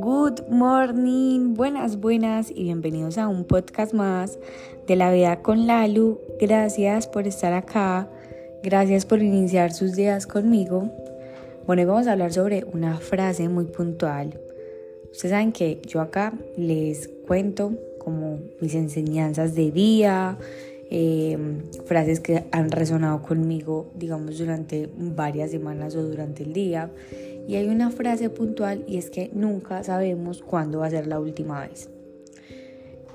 [0.00, 4.38] Good morning, buenas, buenas y bienvenidos a un podcast más
[4.86, 6.20] de la vida con Lalu.
[6.38, 8.10] Gracias por estar acá,
[8.62, 10.90] gracias por iniciar sus días conmigo.
[11.66, 14.38] Bueno, hoy vamos a hablar sobre una frase muy puntual.
[15.12, 20.36] Ustedes saben que yo acá les cuento como mis enseñanzas de día,
[20.90, 26.90] em, frases que han resonado conmigo, digamos, durante varias semanas o durante el día.
[27.46, 31.18] Y hay una frase puntual y es que nunca sabemos cuándo va a ser la
[31.20, 31.88] última vez.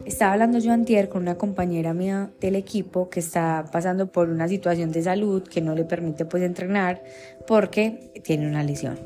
[0.06, 4.50] Estaba hablando yo antier con una compañera mía del equipo que está pasando por una
[4.50, 7.02] situación de salud que no le permite pues entrenar
[7.48, 9.00] porque tiene una lesión.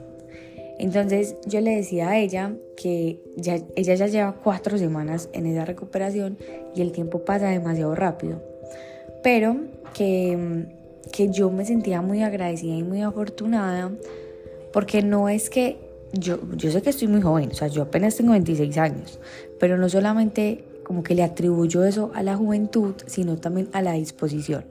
[0.79, 5.65] Entonces yo le decía a ella que ya, ella ya lleva cuatro semanas en esa
[5.65, 6.37] recuperación
[6.75, 8.41] y el tiempo pasa demasiado rápido.
[9.23, 9.57] Pero
[9.93, 10.65] que,
[11.11, 13.91] que yo me sentía muy agradecida y muy afortunada
[14.73, 15.77] porque no es que
[16.13, 19.19] yo, yo sé que estoy muy joven, o sea, yo apenas tengo 26 años,
[19.59, 23.93] pero no solamente como que le atribuyo eso a la juventud, sino también a la
[23.93, 24.63] disposición.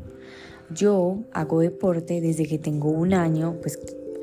[0.70, 3.78] Yo hago deporte desde que tengo un año, pues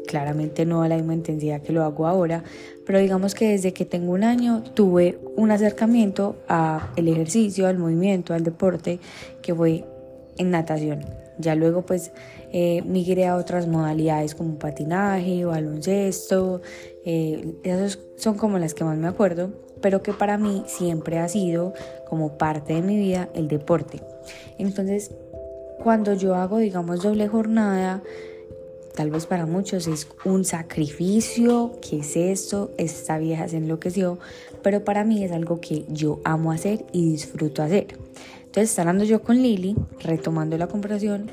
[0.08, 2.44] claramente no a la misma intensidad que lo hago ahora,
[2.86, 8.34] pero digamos que desde que tengo un año tuve un acercamiento al ejercicio, al movimiento,
[8.34, 9.00] al deporte,
[9.42, 9.86] que fue
[10.38, 11.06] en natación.
[11.40, 12.12] Ya luego pues
[12.52, 16.62] eh, migré a otras modalidades como patinaje, baloncesto,
[17.06, 21.28] eh, esas son como las que más me acuerdo, pero que para mí siempre ha
[21.28, 21.74] sido
[22.08, 24.02] como parte de mi vida el deporte.
[24.58, 25.12] Entonces,
[25.84, 28.04] cuando yo hago, digamos, doble jornada,
[28.96, 32.72] tal vez para muchos es un sacrificio, ¿qué es esto?
[32.78, 34.20] Esta vieja se enloqueció,
[34.62, 37.98] pero para mí es algo que yo amo hacer y disfruto hacer.
[38.54, 41.32] Entonces, hablando yo con Lili, retomando la conversación,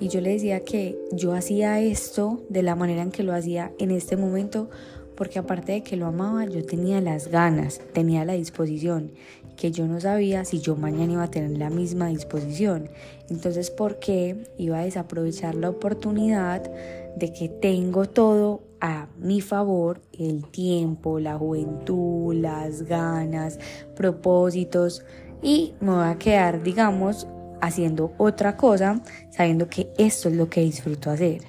[0.00, 3.72] y yo le decía que yo hacía esto de la manera en que lo hacía
[3.78, 4.70] en este momento,
[5.14, 9.12] porque aparte de que lo amaba, yo tenía las ganas, tenía la disposición,
[9.58, 12.88] que yo no sabía si yo mañana iba a tener la misma disposición.
[13.28, 16.62] Entonces, ¿por qué iba a desaprovechar la oportunidad
[17.14, 23.58] de que tengo todo a mi favor, el tiempo, la juventud, las ganas,
[23.94, 25.04] propósitos?
[25.44, 27.28] Y me voy a quedar, digamos,
[27.60, 31.42] haciendo otra cosa, sabiendo que esto es lo que disfruto hacer.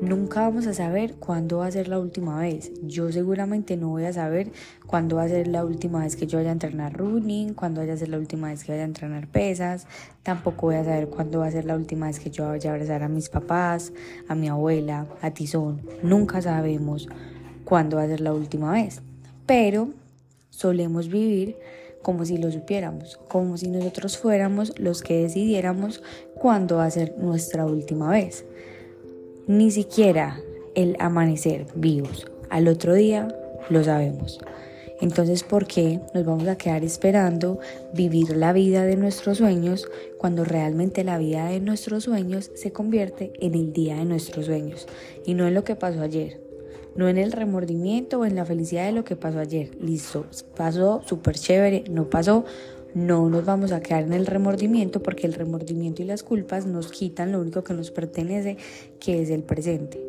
[0.00, 2.70] Nunca vamos a saber cuándo va a ser la última vez.
[2.84, 4.52] Yo seguramente no voy a saber
[4.86, 7.94] cuándo va a ser la última vez que yo vaya a entrenar running, cuándo vaya
[7.94, 9.88] a ser la última vez que vaya a entrenar pesas.
[10.22, 12.74] Tampoco voy a saber cuándo va a ser la última vez que yo vaya a
[12.74, 13.92] abrazar a mis papás,
[14.28, 15.82] a mi abuela, a Tizón.
[16.04, 17.08] Nunca sabemos
[17.64, 19.02] cuándo va a ser la última vez.
[19.46, 19.88] Pero
[20.50, 21.56] solemos vivir
[22.02, 26.02] como si lo supiéramos, como si nosotros fuéramos los que decidiéramos
[26.34, 28.44] cuándo va a ser nuestra última vez.
[29.46, 30.40] Ni siquiera
[30.74, 32.26] el amanecer vivos.
[32.48, 33.28] Al otro día
[33.68, 34.40] lo sabemos.
[35.00, 37.58] Entonces, ¿por qué nos vamos a quedar esperando
[37.94, 39.88] vivir la vida de nuestros sueños
[40.18, 44.86] cuando realmente la vida de nuestros sueños se convierte en el día de nuestros sueños
[45.24, 46.49] y no en lo que pasó ayer?
[46.96, 49.70] No en el remordimiento o en la felicidad de lo que pasó ayer.
[49.80, 52.44] Listo, pasó súper chévere, no pasó.
[52.92, 56.90] No nos vamos a quedar en el remordimiento porque el remordimiento y las culpas nos
[56.90, 58.56] quitan lo único que nos pertenece,
[58.98, 60.00] que es el presente.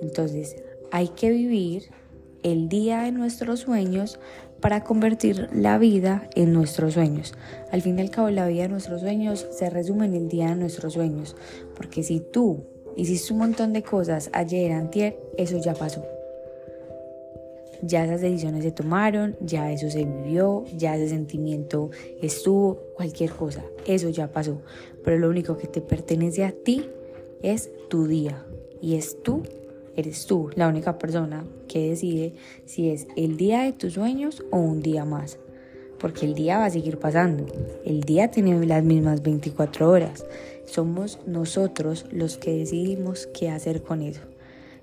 [0.00, 0.56] Entonces,
[0.90, 1.90] hay que vivir
[2.42, 4.18] el día de nuestros sueños
[4.62, 7.34] para convertir la vida en nuestros sueños.
[7.72, 10.48] Al fin y al cabo, la vida de nuestros sueños se resume en el día
[10.48, 11.36] de nuestros sueños.
[11.76, 12.64] Porque si tú
[12.96, 16.19] hiciste un montón de cosas ayer, antier, eso ya pasó
[17.82, 23.64] ya esas decisiones se tomaron, ya eso se vivió, ya ese sentimiento estuvo, cualquier cosa,
[23.86, 24.60] eso ya pasó.
[25.04, 26.86] Pero lo único que te pertenece a ti
[27.42, 28.44] es tu día
[28.80, 29.42] y es tú,
[29.96, 34.58] eres tú la única persona que decide si es el día de tus sueños o
[34.58, 35.38] un día más.
[35.98, 37.44] Porque el día va a seguir pasando.
[37.84, 40.24] El día tiene las mismas 24 horas.
[40.64, 44.29] Somos nosotros los que decidimos qué hacer con eso.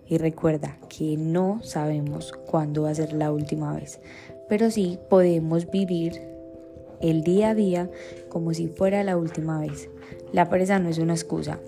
[0.08, 4.00] Y recuerda que no sabemos cuándo va a ser la última vez,
[4.48, 6.22] pero sí podemos vivir
[7.02, 7.90] el día a día
[8.30, 9.90] como si fuera la última vez.
[10.32, 11.60] La pereza no es una excusa.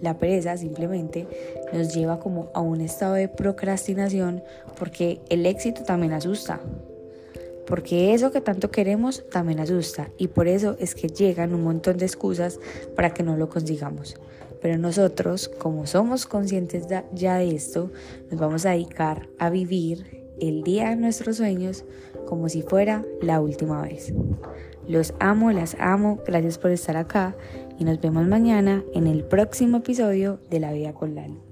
[0.00, 1.26] La pereza simplemente
[1.72, 4.42] nos lleva como a un estado de procrastinación
[4.78, 6.60] porque el éxito también asusta.
[7.66, 11.98] Porque eso que tanto queremos también asusta y por eso es que llegan un montón
[11.98, 12.58] de excusas
[12.96, 14.16] para que no lo consigamos.
[14.60, 17.90] Pero nosotros, como somos conscientes ya de esto,
[18.30, 21.84] nos vamos a dedicar a vivir el día de nuestros sueños
[22.26, 24.12] como si fuera la última vez.
[24.86, 27.36] Los amo, las amo, gracias por estar acá
[27.78, 31.49] y nos vemos mañana en el próximo episodio de La Vida con Lali.